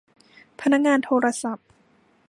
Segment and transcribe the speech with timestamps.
[0.61, 1.67] พนักงานโทรศัพท์